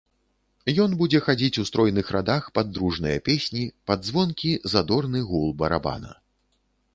[0.83, 6.11] Ён будзе хадзіць у стройных радах пад дружныя песні, пад звонкі, задорны гул барабана.